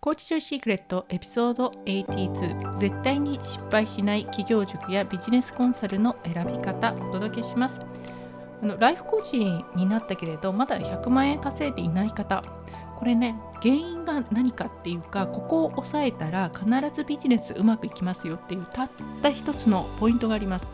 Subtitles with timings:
[0.00, 2.78] コーチジョイシークレットエピソード82。
[2.78, 7.80] 絶対に失敗しない起業塾やビジネスコンサルの選び方お届けします。
[8.62, 9.38] あのライフコーチ
[9.74, 12.44] になったけれどまだ100万円稼いでいない方。
[12.94, 18.88] これね原因が何かっていうかここを押さえたら必ずビジネスうまくいきますよっていうたっ
[19.20, 20.66] た一つのポイントがあります。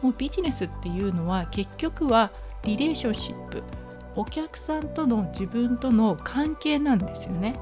[0.00, 2.30] もうビジネスっていうのは結局は
[2.64, 3.62] リレーションシップ。
[4.16, 7.54] お客さんとの自分との関係なんですよね。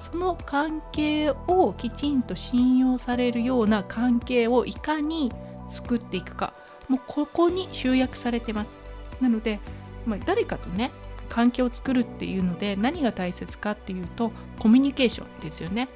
[0.00, 5.32] その関係をきちんと信用されるような関係をいかに
[5.68, 6.54] 作っていくか。
[6.88, 8.76] もうここに集約されてます。
[9.20, 9.60] なので、
[10.06, 10.90] まあ、誰かとね
[11.28, 15.88] 関係を作るっていうので何が大切かっていうとコミュニケーションですよね。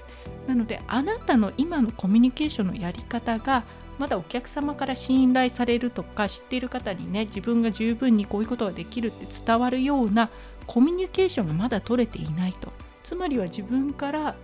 [0.46, 3.64] なのであなたの今のコミュニケーションのやり方が
[3.98, 10.30] まだお客様から信頼されるとか知っている方にね自分が十分にこういうことができるって伝わるような
[10.66, 12.72] コミュニケーションがまだ取れていないと。
[13.02, 14.36] つまりは自分から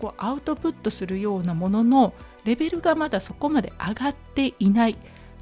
[0.00, 2.12] こうアウトプットするようなものの
[2.44, 4.96] レベルがまだそこまで上がっていない。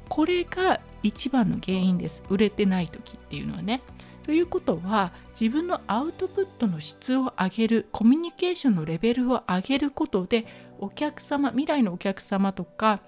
[0.09, 2.23] これが一番の原因です。
[2.29, 3.81] 売れてない時っていうのはね。
[4.23, 10.47] ということは自分のアウトプットの質を上げるコミュニケーションのレベルを上げることで
[10.79, 13.01] お客様未来のお客様とか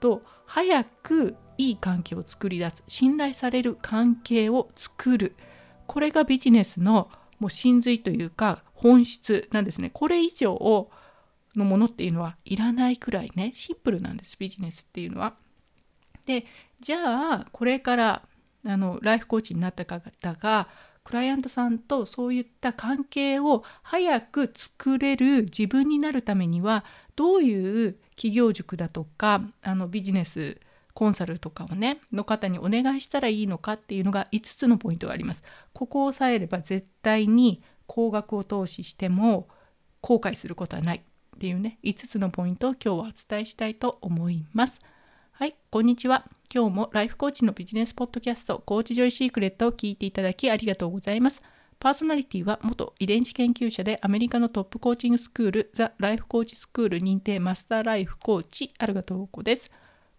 [0.00, 5.36] と早くいい関係を作り出す信頼される関係を作る。
[5.86, 10.88] これがビジネスのもう真髄というか本質なんですねこれ以上
[11.54, 15.34] のものっていうのはいらないくらいねシンプルなんですビジネスっていうのは。
[16.24, 16.46] で
[16.80, 18.22] じゃあこれから
[18.64, 20.68] あのライフコーチになった方が
[21.04, 26.84] クライアントさんとそういった関係を早く作れる自分になるためには
[27.16, 30.58] どういう企業塾だとかあのビジネス
[30.94, 35.42] コンサルとかをねの方にお願いしたらいいのかっていうのが5つのポイントがあります。
[35.72, 39.48] ここを押さえれば絶対に高額を投資しても
[40.00, 44.80] 後悔することはないっていうね5つのポイントを今日はお伝えしたいと思います。
[45.32, 46.24] はい、こんにちは。
[46.54, 51.42] 今日もライフコーチのビジネスポッドキャストコーチジョイシークレットを聞いていただきありがとうございます。
[51.80, 59.68] パーソナリティは元遺伝子研究者でアメリカのトップコーチングスクールザ・ライフコーチスクール認定マスターライフコーチアルガトーコです。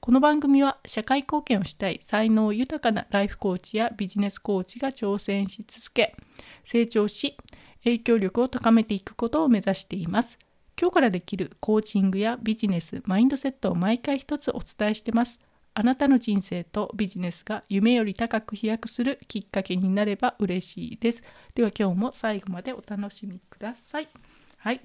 [0.04, 6.16] この番組は社会貢献をしたい才能豊かなライフコーチやビジネスコーチが挑戦し続け
[6.64, 7.38] 成長し
[7.84, 10.40] 影響力を高めていくことを目指しています。
[10.76, 15.40] 今日からできるコーチングやビジネス、マインドセットを毎回一つお伝えしてます。
[15.76, 21.22] あなたの人生とビジネスが夢より高く飛躍するきっかけになれば嬉しいです。
[21.54, 24.10] では今日も最後までお楽しみください。
[24.58, 24.82] はい。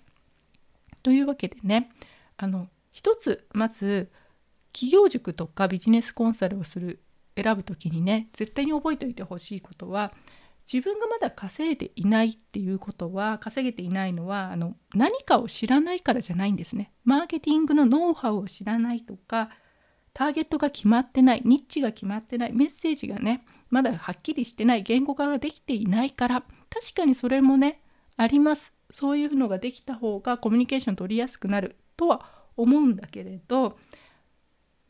[1.02, 1.88] というわけでね、
[2.36, 4.10] あの一つまず
[4.76, 7.00] 企業塾とかビジネスコンサルをする
[7.34, 10.12] 選ぶ時にね絶対に覚えておいてほしいことは
[10.70, 16.92] 自分がまだ稼いでいないっていうことは稼げていないのはあの何かを知らないからじゃないんですね。
[17.04, 19.48] マーケティングのノウハウを知らないとか
[20.12, 26.48] ターゲットが決まってないニッチが決まってないメッセージがねまだはっきりしてない言語化ができていないから確
[26.94, 27.80] かにそれもね
[28.16, 32.24] ありますそういうのができた方がコミュニケーション取りやすくなるとは
[32.56, 33.78] 思うんだけれど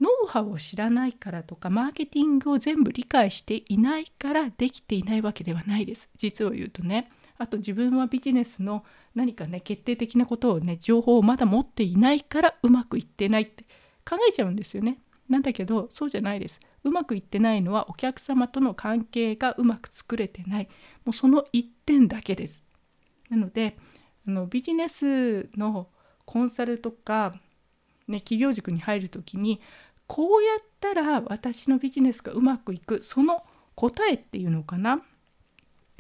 [0.01, 6.09] ノウハウを知らないからとかマーケティングを全部理解していないからできていないわけではないです。
[6.17, 7.11] 実を言うとね。
[7.39, 13.65] あと自分はビジネスの何かね決定的なことをね情報をまだ持っていないからうまくいってないって。
[14.09, 15.01] 考えちゃうんですよね。
[15.29, 16.61] なんだけどそうじゃないです。
[16.85, 20.69] うまくいってないのはお客様との関係がうまく作れてない。
[21.05, 22.65] もうその一点だけです。
[23.29, 23.75] なので
[24.27, 25.89] あのビジネスの
[26.25, 27.35] コンサルとか、
[28.07, 29.61] ね、企業塾に入る時に
[30.07, 33.03] こうやったら私のビジネスがうまくいく。
[33.03, 33.45] その
[33.75, 35.03] 答えっていうのかな？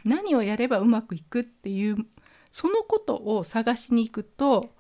[0.04, 1.96] 何をやればうまくいくっていう
[2.52, 4.70] そのことを探しに行くと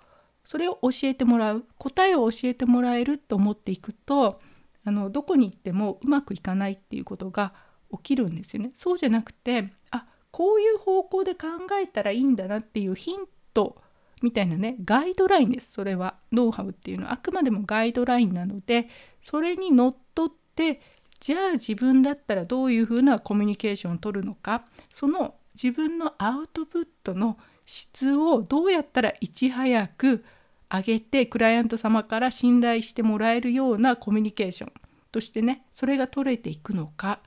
[0.44, 1.64] それを教えてもらう。
[1.78, 4.40] 答えを教えてもらえると思っていくと
[4.84, 7.52] あのどこに行ってもうまくいかないっていうことが
[7.92, 8.70] 起きるんですよね。
[8.74, 11.48] そうじゃなくてあこういう方向で考
[11.82, 13.82] えたらいいんだなっていうヒント
[14.22, 15.72] みたいなねガイドラインです。
[15.72, 16.16] それは。
[16.32, 17.12] ノウハウっていうのは。
[17.12, 18.88] あくまでもガイドラインなので
[19.22, 20.80] それにのっとって
[21.20, 24.64] じゃあ自分だったらどういうふうなコミュニケーションをとるのか。
[24.92, 30.24] その自分のアウトプットの質をどうやったらいち早く
[30.70, 34.72] 上げてクライアント様から信頼してもらえるようなコミュニケーション
[35.12, 37.20] としてねそれが取れていくのか。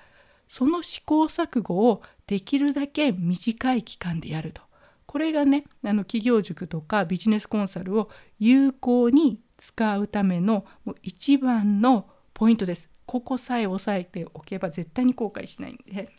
[0.48, 4.64] その試行錯誤をできるだけ短い期間でやると。
[5.10, 12.88] これがねあの企業塾とかビジネスコンサルを有効に使うためのもう一番のポイントです。
[13.08, 16.12] ここさえ押さえておけば絶対に後悔しないんで。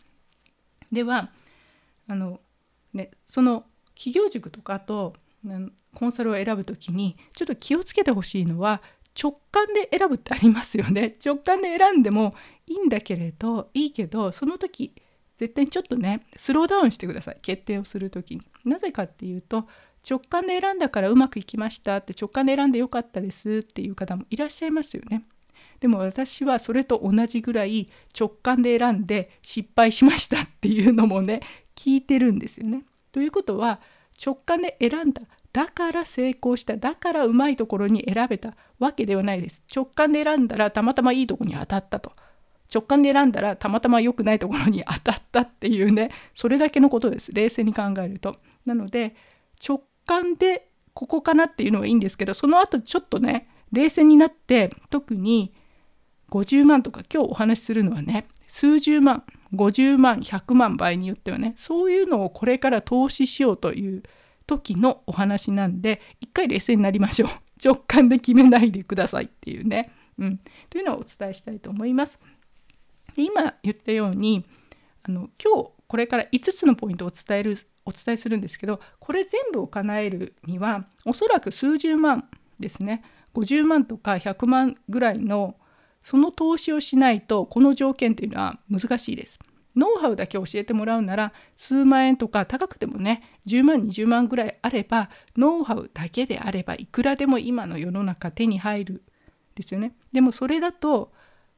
[0.91, 1.31] では
[2.09, 2.41] あの、
[2.93, 3.63] ね、その
[3.95, 5.13] 企業塾とかと
[5.95, 8.81] コンサルを選ぶ時にちょっと気をつけてほしいのは
[9.17, 12.33] 直感で選ぶってありますよね直感で選んでも
[12.67, 14.93] いいんだけれどいいけどその時
[15.41, 17.37] 絶対にちょっとねスローダウンしてください。
[17.41, 18.41] 決定をする時に。
[18.63, 19.67] なぜかっていうと
[20.07, 25.23] 直感で選んだからうまくいきましたって直感で選んでよかったですっていう方もいらっしゃいますよね。
[25.79, 31.41] でも私はそれと同じぐらい直感で選んで失敗しましたっていうのもね
[31.75, 32.83] 聞いてるんですよね。
[33.11, 33.81] ということは
[34.23, 35.23] 直感で選んだ
[35.53, 39.63] だから成功しただからうまいところに選べたわけではないです。
[39.75, 42.11] 直感で選んだらたまたまいいところに当たったと。
[42.73, 47.33] 直感で選んだらたまたま良くないところに当たったっていうねそれだけのことです。
[47.33, 48.31] 冷静に考えると。
[48.65, 49.15] なので
[49.67, 55.53] 直感でここかなっていうのはいいんですけどその後ちょっとね冷静になって特に
[56.29, 59.23] 50万とか今日お話しするのはね数十万
[59.53, 64.03] 50万100万倍によってはねそういうのをこれから投資しようという
[64.47, 67.29] 時のお話なんで一回冷静になりましょう。
[67.63, 69.83] 直感で決めないでくださいっていうね、
[70.17, 70.39] うん、
[70.69, 72.19] というのをお伝えしたいと思います。
[73.15, 74.45] で今言ったように
[75.03, 82.29] あの今日これから5つのポイントを伝えるお伝えするんですけどこれ全部を叶えるにはおそらく数十万
[82.59, 83.03] ですね
[83.33, 85.55] 50万とか100万ぐらいの
[86.03, 89.39] その投資をしないとこの条件というのは難しいです。
[89.75, 99.03] ノウハウだけ教えてもらうなら数万円とか高くてもね10万20万ぐらいあればノウハウだけであればいくらでも今の世の中手に入る
[99.55, 99.93] ですよね。
[100.11, 101.13] でもそれだと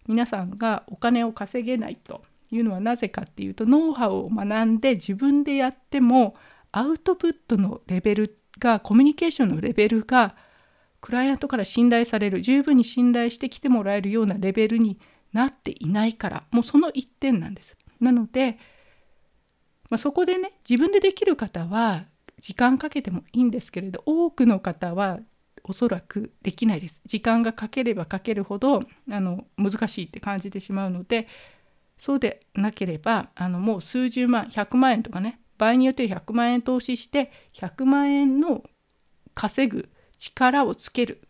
[0.08, 2.22] 皆さんがお金を稼げないと
[2.52, 6.36] いうのはなぜかっていうとノウハウを学んで自分でやっても
[6.72, 10.36] アウトプットのレベルがコミュニケーションのレベルが
[11.02, 15.00] クライアントから信頼される十分に信頼してきてもらえるようなレベルに
[15.34, 17.76] なっていないからもうその一点なんです。
[18.00, 18.58] なので、
[19.90, 22.06] まあ、そこでね自分でできる方は
[22.40, 25.20] 時間かけてもいいんですけれど多くの方は
[25.64, 27.02] おそらくできないです。
[27.06, 28.80] 時間がかければかけるほど
[29.10, 31.28] あの難しいって感じてしまうので
[32.00, 38.64] そうでなければあのもう数十万100万円とかね場合によって100万円投資して100万円の
[39.34, 41.22] 稼ぐ力をつける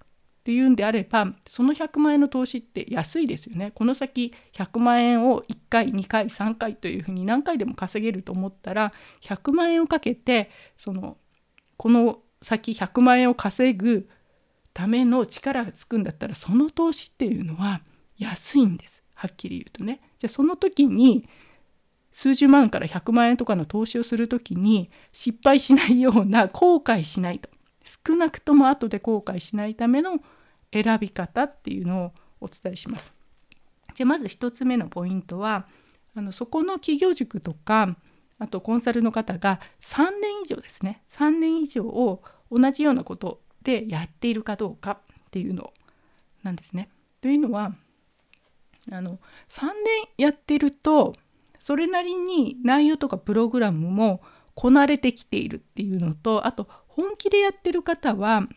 [0.43, 8.91] っていうんであればその100万円の投資って安いですよねこの先100万円を1回2回3回というふうに何回でも稼げると思ったら
[9.21, 11.17] 100万円をかけてその
[11.77, 14.09] この先100万円を稼ぐ
[14.73, 17.81] ための力がつくんだったらその投資っていうのは
[18.17, 20.01] 安いんですはっきり言うとね。
[20.17, 21.27] じゃあその時に
[22.11, 27.49] 数十万から100万円とかの投資をする時に失敗しないような後悔しないと
[27.83, 30.19] 少なくとも後で後悔しないための
[30.71, 32.11] 選び方っていうのを
[32.41, 33.13] お伝えします。
[33.95, 35.67] じゃあまず1つ目のポイントは
[36.15, 37.95] あのそこの企業塾とか
[38.39, 44.97] あとコンサルの方が3年以上ですね3年以上を同じようなことでやっているかどうかっ
[45.31, 45.71] ていうの
[46.43, 46.89] なんですね。
[47.21, 47.73] というのは
[48.91, 49.19] あの
[49.49, 49.73] 3年
[50.17, 51.13] やってると
[51.59, 54.21] それなりに内容とかプログラムも
[54.55, 58.47] こなれてきているっていうのとあと本気でやってる方は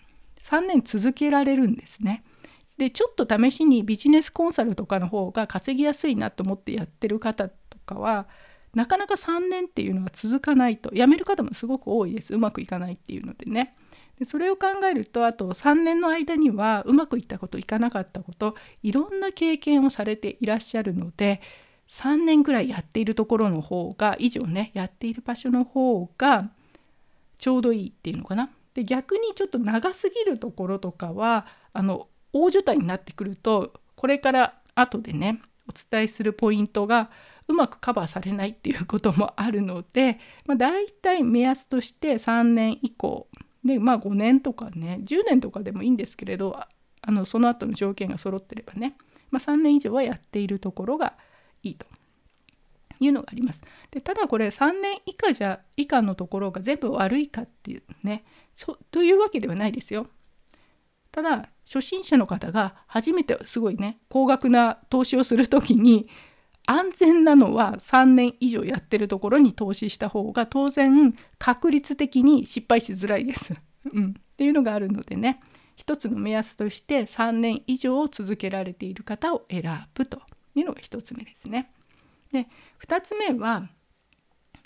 [0.43, 2.25] 3年続けられるんですね。
[2.77, 8.27] でちょっと試しにビジネスコンサルとかの方が稼ぎやすいなと思ってやってる方とかは
[8.75, 13.75] なかなか3年っていうのは続かないと辞める方もすごく多いですうまくいかないっていうのでね。
[14.19, 21.41] でそれを考えるとあと3年の間にはうまくいったこといかなかったこといろんな経験をされていらっしゃるので
[21.89, 26.51] 3年ぐらいやっているところの方が以上ねやっている場所の方が
[27.39, 28.51] ちょうどいいっていうのかな。
[28.75, 37.11] で逆にちょっと長すぎるところとかはあの大所帯になってくるとこれから後でねお伝えするポイントが
[37.49, 43.29] うまくカバーされないっていうこともあるので、まあ、大体目安として3年以降
[43.67, 46.59] でまあ5年とかね10年とかでもいいんですけれど
[47.03, 48.97] あのその後の条件が揃ってればね、
[49.31, 51.15] まあ、3年以上はやっているところが
[51.63, 51.87] いいと
[53.01, 53.61] いうのがあります。
[53.91, 58.25] でただこれ3年以下じゃ以下のところが全部悪いかっていうね
[58.57, 60.07] そというわけではないですよ。
[61.13, 66.09] ただ初心者の方が初めてすごいね高額な投資をする時に
[66.67, 73.55] 安全なのは3年以上やってるところに投資した方が当然確率的に失敗しづらいです。
[73.93, 75.41] うん、っていうのがあるのでね
[75.77, 79.63] 一つの目安として3年以上続けられている方を選
[79.95, 80.21] ぶと
[80.57, 81.71] いうのが1つ目ですね。
[82.33, 82.49] で
[82.85, 83.69] 2つ目は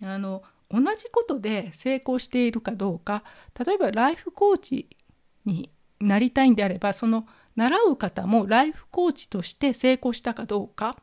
[0.03, 3.25] あの同じことで成功しているかどうか
[3.67, 4.89] 例えばライフコーチ
[5.45, 7.27] になりたいんであればその
[7.57, 10.95] 習う方もライフコーチとして成功したかどうか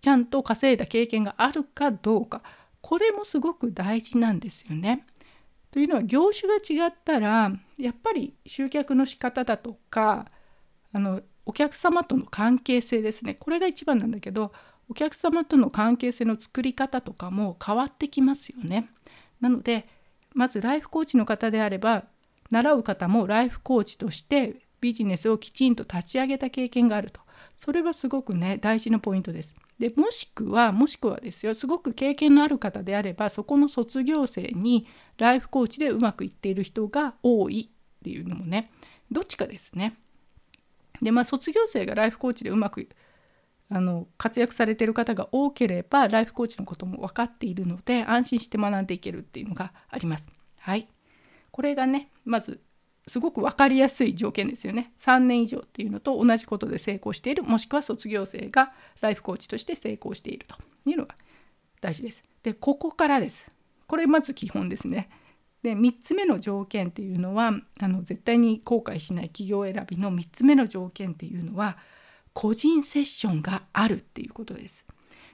[0.00, 2.42] ちゃんと稼いだ経験があるかどうか
[2.80, 5.04] これもすごく大事なんですよね。
[5.72, 10.26] というのは業種が違ったらやっぱり集客の仕方だとか
[10.92, 14.52] あのお客様との関係性ですねこれが一番なんだけど
[14.88, 18.88] お客様との関係性の作り方とかも変わってきますよね。
[19.40, 19.88] なので
[20.34, 22.04] まずライフコーチの方であれば
[22.50, 27.20] 習う方もライフコーチとしてビジネスをきちんと立ち上げた経験があると
[27.58, 29.52] それはすごくね大事なポイントです。
[29.78, 34.86] でもしくはもしくはですよすごく経験のある方であればそこの卒業生に
[35.18, 38.70] ライフコーチでうまくいっている人が多いっていうのもね
[39.10, 39.94] どっちかですね。
[41.02, 42.88] でまあ卒業生がライフコーチでうまく
[43.68, 50.28] あの活躍されてる方が多ければライフコーチのことも分かっているので安心して学んでいけるっていうのがあります。
[50.58, 50.88] はい、
[51.50, 52.60] これがねまず
[53.08, 54.92] すごく分かりやすい条件ですよね。
[55.00, 61.14] 3年以上っていうのと同じことで成功しているもしくは卒業生がライフコーチとして成功しているというのが
[61.80, 62.22] 大事です。
[62.42, 63.46] でここからです。
[63.86, 65.08] これまず基本ですね。
[65.62, 71.78] で3つ目の条件っていうのはあの絶対に後悔しない企業選びの3つ目の条件っていうのは
[72.32, 74.84] 個人セッションがあるっていうことです。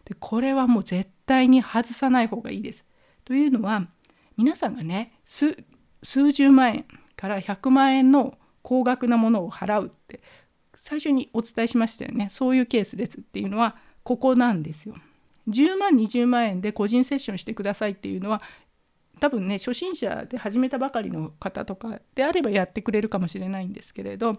[0.05, 2.85] でこれはもう絶対に外さない方がいいです。
[3.25, 3.87] というのは
[4.37, 5.57] 皆さんがね数
[6.03, 6.85] 十万円
[7.23, 10.21] から100万円の高額なものを払うって
[10.75, 14.97] 最初にお伝えしましたよねそういうケースですっていうのはここなんですよ。
[15.49, 18.41] 10万20万円で個人セッションしてくださいっていうのは
[19.21, 24.33] 多分ね初心者で始めたばかりの方とかであればやってくれるかもしれないんですけれど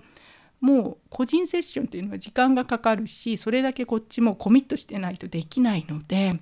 [0.59, 6.33] もう個人セッションっていうのは時間がかかるしそれだけこっちもコミットしてないとできないので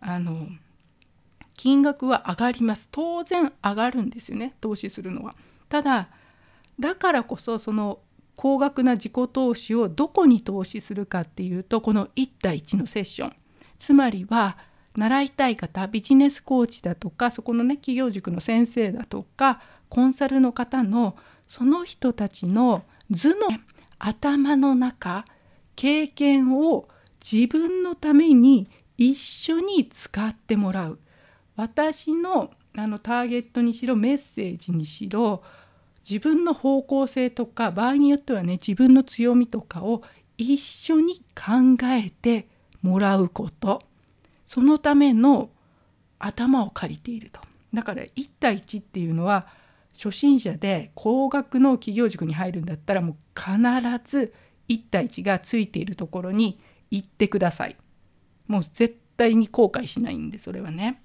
[0.00, 0.48] あの
[1.54, 5.32] 金額は上がります当然上がるんですよね投資するのは。
[5.74, 6.08] ただ
[6.78, 7.98] だからこそその
[8.36, 13.32] 高額な自己投資をどこに投資するかっていうとこの1対1のセッション。
[13.76, 14.56] つまりは
[14.96, 21.16] 習いたい方ビジネスコーチだとかそこのね企業塾の先生だとかコンサルの方の
[21.48, 23.58] その人たちの頭の
[23.98, 25.24] 頭の中
[25.74, 26.88] 経験を
[27.20, 31.00] 自分のために一緒に使ってもらう。
[31.56, 35.42] 私のあのターゲットにしろメッセージにしろ
[36.08, 40.02] 自分の方向性とか場合によってはね自分の強みとかを
[40.36, 42.48] 一緒に考えて
[42.82, 43.78] もらうこと
[44.46, 45.50] そのための
[46.18, 47.40] 頭を借りていると
[47.72, 49.46] だから1対1っていうのは
[49.94, 53.58] 初心者で高額の企業塾に入るんだったらもう必
[54.04, 54.34] ず
[54.68, 56.58] 1対1がついているところに
[56.90, 57.76] 行ってください。
[58.46, 61.00] もう絶対に後悔しないんでそれはね。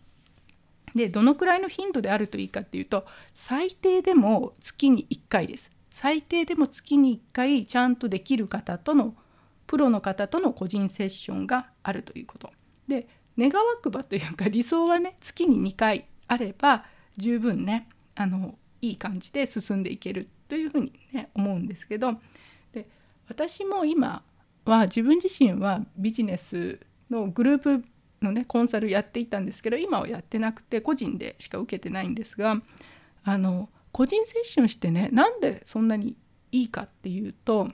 [0.96, 3.06] でどのくらいの頻度であるといいかっていうと
[3.36, 5.72] 最低でも月に1回です。
[5.92, 9.16] 最低でも月に1回ちゃんとできる方との
[9.68, 12.52] プロの方との個人セッションがあるということ。
[12.88, 16.86] で願わくばというか理想はね月に2回あれば
[17.18, 22.14] 十分ねあのいい感じで進んでいけるというふうにね思うんですけど
[22.74, 22.88] で
[23.28, 24.24] 私も今
[24.66, 26.80] は自分自身はビジネス
[27.10, 27.84] のグループ
[28.22, 32.62] のねコンサルやっていたんですけど今はやってなくて個人でしか受けてないんですが
[33.24, 36.16] あの個人セッションしてねなんでそんなに
[36.52, 37.68] いいかっていうと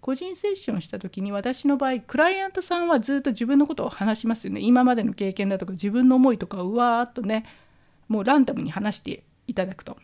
[0.00, 7.44] 個人セッションした時に私の場合クライアントさんはずっと自分のことを話しますよね今までの経験だとか自分の思いとかうわーっとね
[8.08, 9.96] もうランダムに話していただくと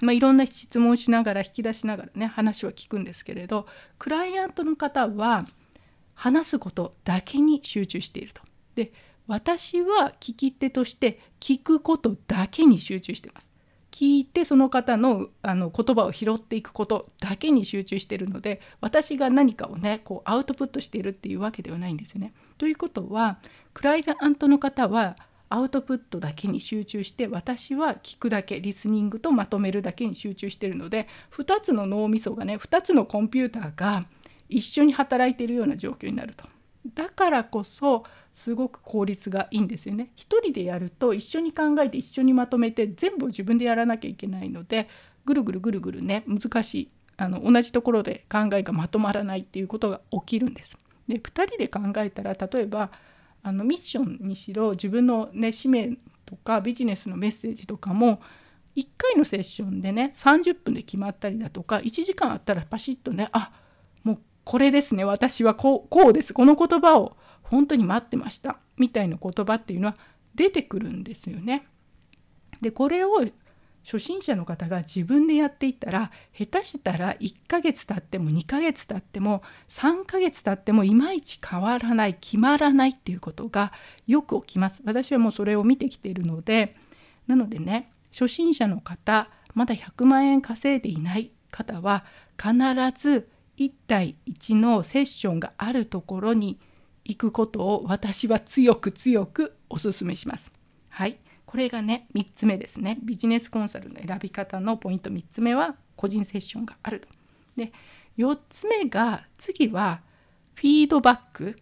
[0.00, 3.66] まあ、いろんな質問しながら引き出しながらね話は聞くんですけれど
[3.98, 5.40] クライアントの方は
[6.14, 8.42] 話すことだけに集中していると。
[8.78, 8.92] で
[9.26, 13.48] 私は聞き手として聞くことだけに集中してます。
[13.90, 22.32] 聞いてその方のあの言葉を拾っていくことだけに集中してるので私が何かをねこうアウトプットしているっていうわけではないんですよね。
[22.58, 23.38] ということは
[23.74, 25.16] クライアントの方は
[25.48, 34.02] アウトプットだけに集中して私は聞くだけリスニングとまとめるだけに集中してるので2つの脳みそがね2つのコンピューターが
[34.48, 36.44] 一緒に働いているような状況になると。
[36.86, 40.10] だからこそすごく効率がいいんですよね。
[40.16, 44.88] 一人でやると一緒に考えて一緒にまとめて全部自分でやらなきゃいけないので
[45.24, 50.76] ぐるぐるぐるぐるね難しいあの同じところで考えがまとまらないっていうことが起きるんです。
[51.08, 52.90] で2人で考えたら例えば
[53.42, 58.20] あのミッションにしろ自分の、ね、使命とかビジネスのメッセージとかも
[58.76, 63.67] 1回のセッションでね30分で決まったりだとか1時間あったらパシッとねあもう
[64.48, 65.04] これですね。
[65.04, 66.32] 私はこうこうです。
[66.32, 68.56] この言葉を本当に待ってました。
[68.78, 69.94] みたいな言葉っていうのは
[70.34, 71.66] 出てくるんですよね。
[72.62, 73.26] でこれを
[73.84, 83.70] 初心者の方が自分でやっていったら下手したら1ヶ月経っても2ヶ月経っても3ヶ月経ってもいまいち変わらない決まらないっていうことが
[84.06, 84.80] よく起きます。
[84.86, 86.74] 私はもうそれを見てきているので。
[87.26, 92.06] なのでね初心者の方まだ100万円稼いでいない方は
[92.38, 92.54] 必
[92.98, 93.28] ず
[93.58, 96.58] 1対1のセッションがあるところに
[97.04, 100.52] 行くことを私は強く強くお勧めします。
[100.90, 107.08] はい、これがね3つ目ですねビジネスコンサルの選び方のポイント3つ目は個人セッションがあると。
[107.56, 107.72] で
[108.16, 110.00] 4つ目が次は
[110.54, 111.56] フィードバック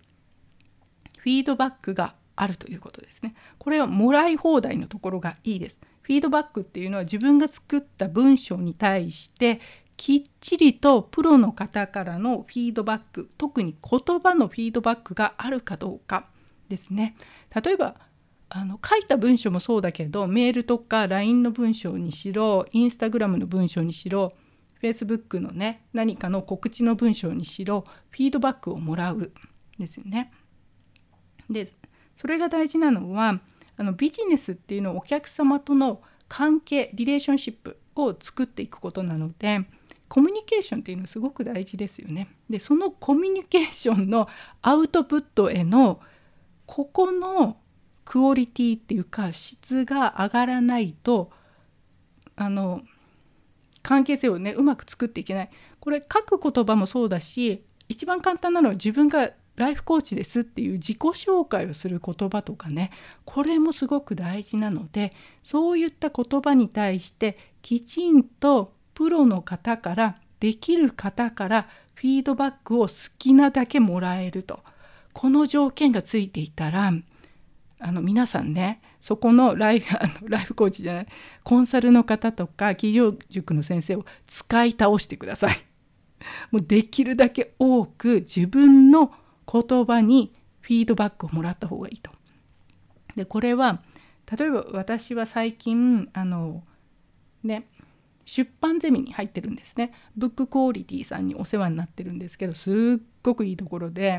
[1.19, 3.35] フィードバックがあるということですね。
[3.59, 5.79] これはもらい放題のところがいいです。
[6.03, 9.61] フィードバックっていうのは自分が作った文章に対して
[9.97, 16.29] きっちりとプロの方からのフィードバック特に言葉のフィードバックがあるかどうか
[16.69, 17.17] ですね。
[17.55, 17.97] 例えば
[18.49, 24.33] あの書いた文章もそうだけどメールとか LINE の文章にしろインスタグラムの文章にしろ
[24.83, 29.33] Facebook のね何かの告知の文章にしろフィードバックをもらう
[29.79, 30.33] ですよね。
[31.51, 31.69] で
[32.15, 33.41] それが大事なのは
[33.77, 39.67] あのビジネスっていうのはお客様との関係リレーションシップを作っていくことなので
[40.09, 42.29] コミュニケーションっていうのはすごく大事ですよね。
[42.49, 44.29] でそのコミュニケーションの
[44.63, 46.01] アウトプットへの
[46.67, 47.57] ここの
[48.05, 51.31] クオリティっていうか質が上がらないと
[52.37, 52.83] あの
[53.83, 62.91] 関係性をねうまく作っていけないこれ書く言葉もそうだし一番簡単なのは自分がライフコーチですっていう自己紹介をする言葉とかね
[63.25, 65.11] これもすごく大事なので
[65.43, 74.61] そういった言葉に対してきちんとプロの方からできる方からフィードバックを好きなだけもらえると
[75.13, 76.91] この条件がついていたら
[77.79, 81.07] あの皆さんねそこのライフ あのライフコーチじゃない
[81.45, 85.57] コンサルの方とか企業塾の先生を使い倒してください。
[86.51, 89.13] もうできるだけ多く自分の
[89.51, 92.11] 言葉にフィードバックをもらった方がいいと。
[93.15, 93.83] でこれは
[94.39, 96.65] 例えば私は最近あの
[97.45, 97.69] ね
[98.27, 99.93] 出版ゼミに入ってるんですね。
[100.17, 104.19] ブッククオリティさんにお世話になってるんですけどすっごくいいところで。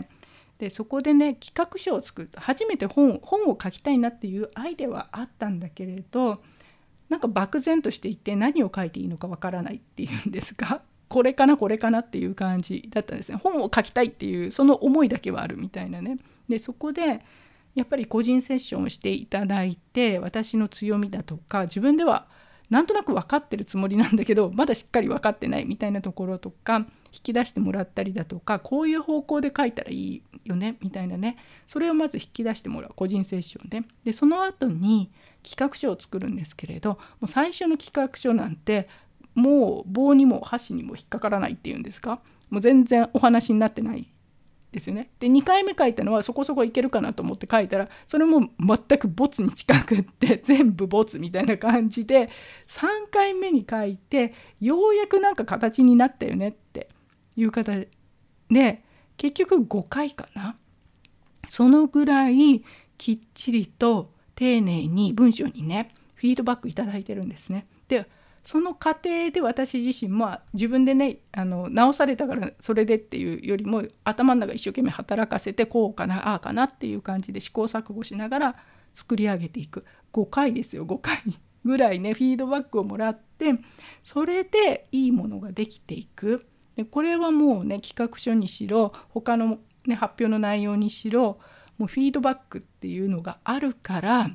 [0.57, 6.41] でそこでね企画書を作ると初めて本本を書きたいなっていうアイデアはあったんだけれど
[7.09, 13.37] なんか漠然としていて何を書いていいのかわからないっていうんですかこれかなこれかなっていう感じだったんですね。
[13.37, 16.17] 本を書きたいっていうその思いだけはあるみたいなね。
[16.49, 17.23] でそこで
[17.75, 22.27] やっぱり個人セッションをしていただいて私の強みだとか自分では
[22.69, 31.37] なんとなく分かってるつもりなんだけどまだしっかり分かってないみたいなところとか引き出してもらったりだとかこういう方向で書いたらいいよねみたいなね。
[31.67, 32.91] それをまず引き出してもらう。
[32.95, 33.81] 個人セッションで。
[34.03, 35.09] でその後に
[35.43, 38.89] 企画書を作るんですけれどもう最初の企画書なんて
[39.33, 42.21] もう棒にも箸にも引っかからないっていうんですか？
[42.49, 44.09] もう全然お話になってない
[44.77, 45.09] ですよね。
[45.19, 52.29] で2回目書いたのはそこそこいけるかなと思って書いたらそれも全くボツに近くって 全部ボツみたいな感じで
[52.67, 56.87] 3回目に書いてようやくなんか形になったよねって
[57.35, 57.73] いう方
[58.49, 58.83] で
[59.17, 60.55] 結局5回かな
[61.49, 62.63] そのぐらい
[62.97, 67.67] きっちりと丁寧に文章にねフィードバックいただいてるんですね。
[67.87, 68.07] で
[68.47, 78.55] その過程で私自身も自分でねあの直されたからそれでっていうよりも頭の中一生懸命働かせてこうかなああかなっていう感じで試行錯誤しながら
[78.93, 79.83] 作り上げていく。
[80.13, 81.21] 5回ですよ5回
[81.65, 83.49] ぐらいねフィードバックをもらって
[84.01, 86.47] それでいいものができていく。
[86.77, 91.37] でこれはもうね企画書にしろ他の、ね、発表の内容にしろ
[91.77, 94.29] もうフィードバックっていうのがあるから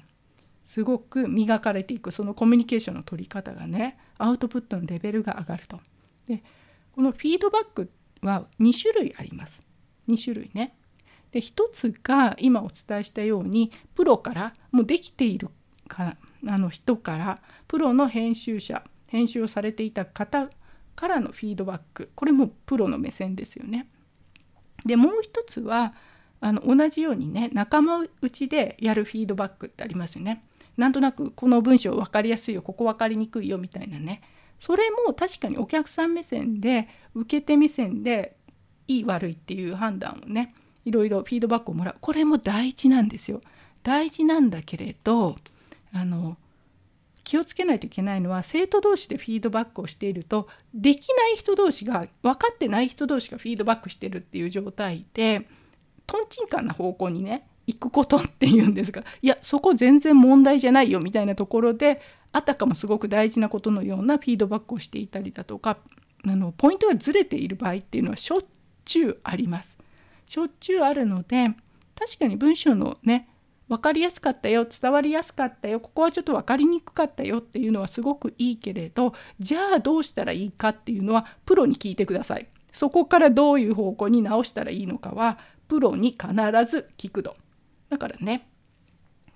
[0.65, 5.81] すごく磨かれていくそのコミュニケーションの取り方がねアウトプットのレベルが上がると。
[6.29, 6.43] で
[6.95, 7.91] このフィードバック
[8.23, 9.61] は2種類あります。
[10.09, 10.77] 2種類ね。
[11.33, 15.49] で1つが今お伝えしたようにプロからもうできている
[15.89, 20.49] かあの人からプロの編集者編集をされていた方
[20.95, 23.89] からのフィードバックこれもプロの目線ですよね。
[24.85, 25.95] でもう一つは
[26.41, 30.45] あの同じようにね仲間内でやるフィードバックってありますよね。
[30.77, 34.23] なんとなくこの文章分かりやすいよここ分かりにくいよみたいなね
[34.59, 38.37] それも確かにお客さん目線で受け手目線で
[38.89, 40.55] いい悪いっていう判断をね
[40.85, 43.41] いろいろフィードバックをもらうこれも大事なんですよ。
[43.83, 45.37] 大事なんだけれど
[45.93, 46.37] あの
[47.25, 55.47] 気をつけないといけないのは生徒同士でフィードバックをしているとできない人同士が分かってない人同士がフィードバックしてるっていう状態で
[56.07, 62.01] とんちんかんな方向にね行くことっていうんですがいやそこ全然問題じゃないよみたいなところで
[62.33, 65.79] あたかもすごく大事なことのようなフィードバックをしていたりだとか
[66.27, 68.39] あのポイントがずれている場合っていうのはしょっ
[68.85, 69.77] ちゅうあります。
[70.27, 71.51] しょっちゅうあるので
[71.99, 73.29] 確かに文章のね
[73.69, 82.49] 分かりやすかったよ伝わりやすかったよここはちょっと分かりにくかったよっていうのはすごくいいけれどじゃあどうしたらいいかっていうのはプロに聞いてください。
[82.73, 86.29] そこからどういう方向に直したらいいのかはプロに必
[86.65, 87.35] ず聞くと。
[87.93, 88.49] だからね。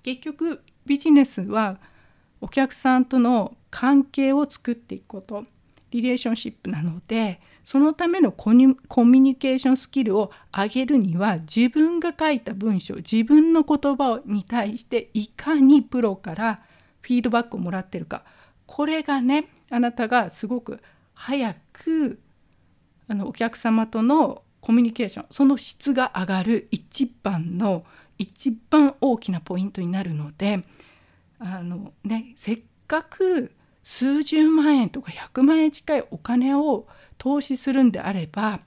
[0.03, 1.77] 結局ビジネスは
[2.41, 5.45] お客さんとの関係を作っていくこと。
[5.91, 16.61] リレーションシップなのでそのためのコミュニケーションスキルを上げるには自分が書いた文章自分の言葉に対していかにプロから
[17.01, 18.25] フィードバックをもらってるか。
[18.65, 20.81] これがねあなたがすごく
[21.13, 22.19] 早く
[23.07, 27.85] あのお客様とのコミュニケーションその質が上がる一番の
[28.17, 30.57] 一番大きなポイントになるので
[31.39, 33.51] あの、ね、せっかく
[33.83, 38.59] 数十万円とか100万円近いお金を投資するんであれば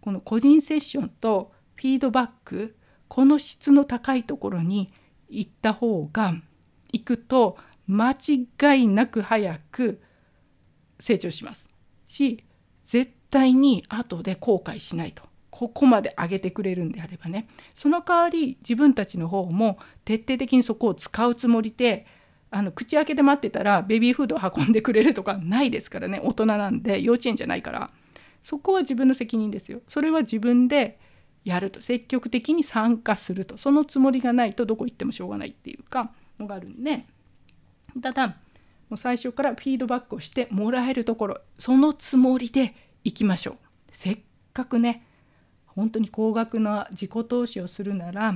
[0.00, 2.76] この個人セッションとフィードバック
[3.08, 4.92] この質の高いところに
[5.28, 6.30] 行った方が
[6.92, 10.00] 行くと間違いなく早く
[10.98, 11.66] 成長します。
[12.06, 12.44] し
[12.84, 15.22] 絶対に後で後悔しないと。
[15.56, 22.06] ここまで上げてくれるんであればねその代わり自分たちの方も徹底的にそこを使うつもりで
[22.50, 27.86] あの口開けて待ってたらベビーフードを運んでくれるとかないですからね大人なんで幼稚園じゃないから。
[28.44, 29.80] そこは自分の責任ですよ。
[29.88, 30.98] それは自分で
[31.44, 31.80] やると。
[31.80, 33.56] 積極的に参加すると。
[33.56, 37.06] そのつもりがないとどこ行ってもしょうがないっていうかのがあるんで。
[38.02, 38.34] ただも
[38.92, 43.56] う最初からフィードバックをしてもらえるところそのつもりで行きましょう。
[43.92, 44.18] せっ
[44.52, 45.03] かくね
[45.74, 48.32] 本当に高額な自己投資をするなら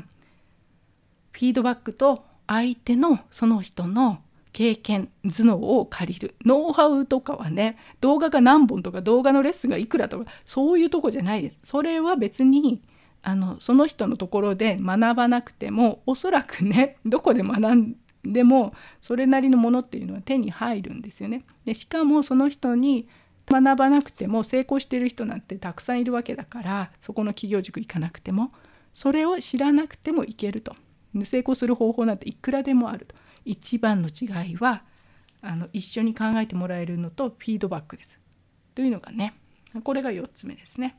[1.32, 4.20] フィードバックと相手のその人の
[4.52, 12.82] 経験頭脳を借りるノウハウとかはね動画が何本とか動画のレッスンがいくらとかそういうとこじゃないですそれは別に
[13.22, 21.44] あのその人のところで学ばなくてもおそらくねどこで学んでもそれなりのものっていうのは手に入るんですよね。
[21.64, 23.08] でしかもその人に
[23.50, 28.50] 学ばなくても成功してる人なんてたくさんいるわけだからそこの企業塾行かなくても
[28.94, 30.74] それを知らなくてもいけると。
[31.24, 33.14] 成功する方法なんていくらでもあると。
[33.44, 34.82] 一番の違いは
[35.40, 38.18] あの一緒に考えてもらえるのとフィードバックです。
[38.74, 39.34] というのがね
[39.84, 40.96] これが4つ目ですね。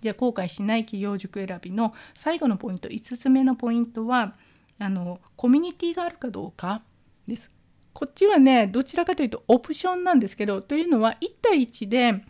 [0.00, 4.34] じゃあ後悔しない企業塾選びの最後のポイント5つ目のポイントは
[4.78, 6.82] あのコミュニティがあるかどうか
[7.26, 7.50] です。
[7.96, 12.22] こっちはねどちらかというとオプションなんですけどというのは1対1で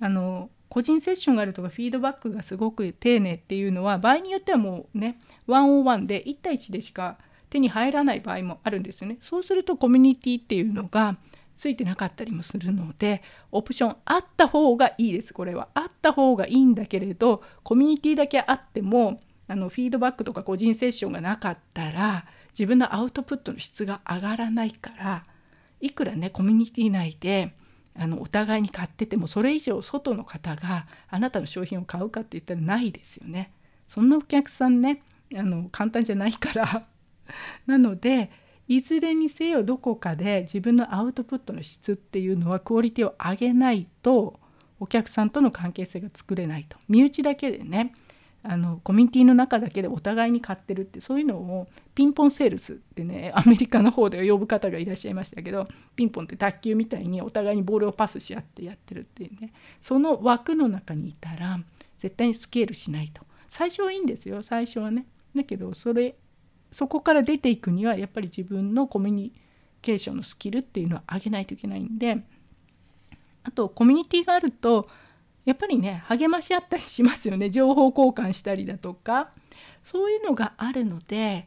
[0.00, 7.18] あの個人セッションがあるとかフィードバックがすごく丁寧っていうのは場合によってはもうねワンオンワンで1対1でしか
[7.50, 9.18] 手に入らない場合もあるんですよね。
[9.20, 11.18] そうするとコミュニティっていうのが
[11.54, 15.68] ついてなかったりもするのでオプションあった方がいいですこれは。
[15.74, 22.24] あった方がいいんだけれどコミュニティだけあってもあのフィードバックとか個人セッションがなかったら
[22.58, 25.22] 自分のアウトプットの質が上がらないから
[25.80, 27.54] いくらねコミュニティ内で
[27.96, 33.52] あのお互いに買っててもそれ以上外の方があなたの商品を買うかって言ったらないですよね。
[33.88, 35.02] そんなお客さんね
[35.36, 36.86] あの簡単じゃないから
[37.66, 38.30] なので
[38.68, 44.38] いずれにせよどこかで自分のアウトプットの質っていうのはクオリティを上げないと
[44.78, 47.92] お客さんとの関係性が作れないと身内だけでね
[48.42, 59.52] あのコミュニティの中だけでお互いに買ってるってそういうのをピンポンセールスってねアメリカの方で呼ぶ方がいらっしゃいましたけどピンポンって卓球みたいにお互いにボールをパスし合ってやってるっていうね。
[59.82, 61.60] その枠の中にいたら
[61.98, 63.22] 絶対にスケールしないと。
[63.46, 64.42] 最初はいいんですよ。
[64.42, 65.04] 最初はね。
[65.36, 66.14] だけどそれ
[66.72, 69.32] そこから出ていくにはやっぱり自分のコミュニ
[69.82, 72.22] ケーションのスキルっていうのは上げないといけないんで
[73.42, 74.88] あとコミュニティがあると
[75.44, 77.48] やっぱりね励まし合ったりしますよね。
[77.50, 79.30] 情報交換したりだとか。
[79.82, 81.46] そういうのがあるので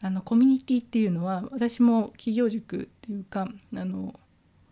[0.00, 4.18] あのコミュニティっていうのは私も企業塾っていうかあの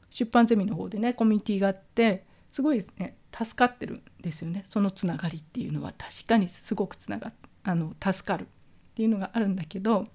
[0.08, 4.64] 出版ゼミの方でねコミュニティがあってすごいね助かってるんですよね。
[4.68, 5.92] そのつながりっていうのは。
[5.96, 7.32] 確かにすごくつなが
[7.64, 8.46] あの助かるっ
[8.94, 10.06] ていうのがあるんだけど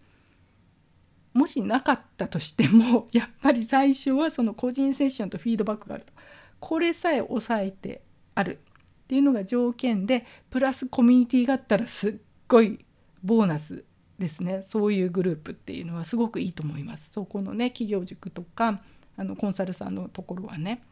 [1.34, 6.14] もしなかったとしても やっぱり最初はその個人セッションとフィードバックがあると。
[6.60, 8.02] これさえ抑えて
[8.38, 8.60] ある。
[9.06, 12.16] っていうのが条件でプラスコミュニティがあったらすっ
[12.48, 12.86] ごい
[13.24, 13.84] ボーナス
[14.20, 14.64] ですね。
[14.64, 17.10] そういうグループっていうのはすごくいいと思います。
[17.12, 18.82] そこのね企業塾とか
[19.16, 20.84] あのコンサルさんのところはね。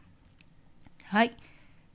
[1.04, 1.36] はい。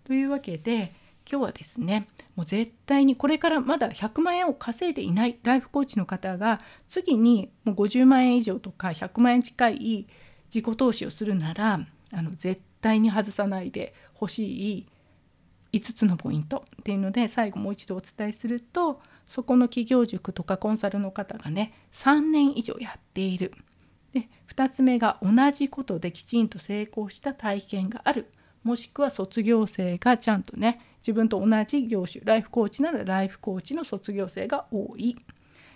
[0.04, 0.94] というわけで
[1.30, 10.08] 今日はですねもう絶対にこれからまだ100万円を稼いでいないライフコーチの方が次にもう50万円以上とか100万円近い
[10.54, 11.80] 自己投資をするなら
[12.14, 14.88] あの絶対に外さないでほしい
[15.74, 23.54] 5つのポイントっていうので最後もう一度お伝えするとそこの企業塾とかコンサルの方がね3年以上やっている。
[24.14, 28.28] で2つ目が同じことできちんと成功した体験がある
[28.64, 35.16] もしくは卒業生がちゃんとね自分と同じ業種ライフコーチならライフコーチの卒業生が多い。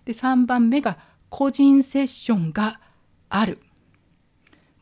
[0.04, 0.98] で3番目が
[1.30, 2.80] 個人セッションが
[3.30, 3.60] ある。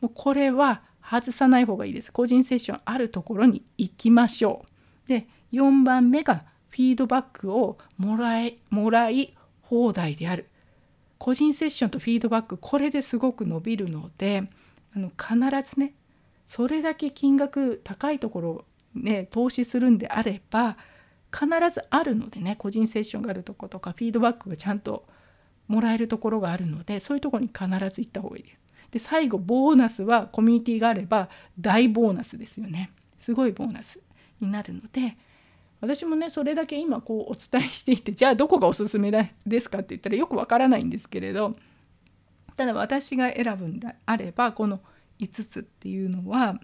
[0.00, 2.12] もうこれは外さない方がいいです。
[2.12, 4.73] 個人セッションあるところに行きましょう。
[5.06, 10.48] で4番目がフィードバックをもらいもらい放題である。
[11.18, 14.42] 個人セッションとフィードバックこれですごく伸びるので
[14.94, 15.36] あの必
[15.70, 15.94] ずね
[16.48, 18.64] それだけ金額高いところ
[18.94, 20.76] ね投資するんであれば
[21.32, 25.06] 必ずあるのでね個人セッションがあるとことかフィードバックがちゃんと
[25.66, 28.58] もらえるところがあるのでそういうとこに必ず行った方がいいです。
[28.90, 33.98] で最後ボーナスはコミュニティがあれば大ボーナスですよねすごいボーナス
[34.44, 35.16] になるので
[35.80, 39.10] 私もねそれだけ今こうお伝えしていてじゃあどこがおすすめ
[39.46, 41.52] ですかって言ったらよくわからないんですけれど
[42.56, 44.80] ただ私が選ぶんであればこの
[45.20, 46.58] 5つっていうのは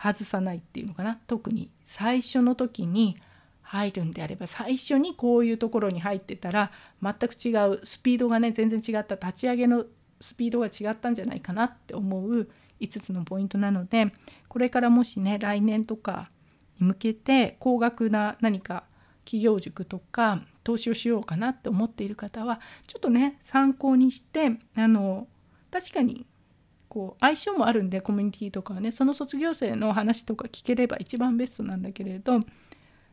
[0.00, 1.20] 外さないっていうのかな。
[1.26, 3.16] 特に最初の時に
[3.62, 6.70] 入るんであれば最初にこういうところに入ってたら
[7.02, 9.84] 全く違うスピードがね全然違った立ち上げの
[10.20, 12.48] スピードが違ったんじゃないかなって思う
[12.80, 14.12] 5つのポイントなので
[14.48, 16.30] これからもしね来年とか
[16.80, 18.84] に向けて高額な何か
[19.24, 25.26] 企業塾とか投資をしようかなって思っている方はちょっとね参考にしてあの
[25.70, 26.26] 確かに
[26.88, 32.38] こう相性もあるんでコミュニティとかはねその卒業生の話とか聞ければ一番ベストなんだけれど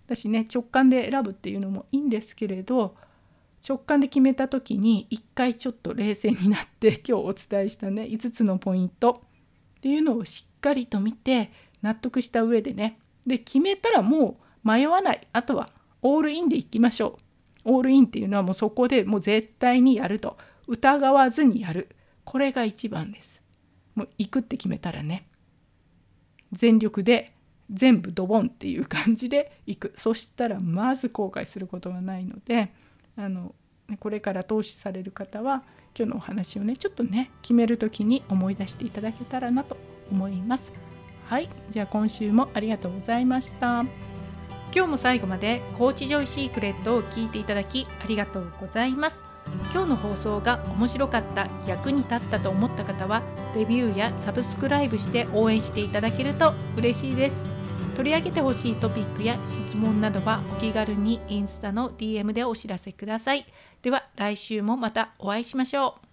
[0.06, 2.96] 私ね直感で選ぶっていうのもいいんですけれど
[3.68, 9.24] 直感で決めた時に一回ちょっと冷静になって 今日お伝えしたね5つのポイント
[9.78, 15.28] っていうのをしっかりと見て納得した上でねで決めたらもう迷わない。
[15.34, 15.68] あとは
[16.02, 17.18] オールインでいきましょ
[17.66, 17.74] う。
[17.74, 20.38] オールインっていうのはもうそこでもう絶対にやると。
[20.68, 21.90] 疑わずにやる。
[22.24, 23.42] これが一番です。
[23.96, 25.28] もう行くって決めたらね。
[26.52, 27.26] 全力で
[27.72, 29.94] 全部ドボンっていう感じで行く。
[29.98, 32.74] そしたらまず後悔することがないので
[33.18, 33.56] あの
[34.00, 35.64] これから投資される方は
[35.98, 39.78] 今日のお話をねちょっとね決める時に思い出していただけたらなと
[40.12, 40.91] 思います。
[41.32, 43.86] はいじゃあ今週もありがとうございました。
[44.76, 49.22] 今日も最後までコーチジョイシークレットを聞いていただきありがとうございます。
[49.72, 53.22] 今日の放送が面白かった役に立ったと思った方は
[53.56, 57.42] レビューやサブスクライブして応援していただけると嬉しいです。
[57.96, 63.46] 取り上げてほしいトピックや質問などはお気軽にインスタの DM でお知らせください。
[63.82, 66.11] では来週もまたお会いしましょう。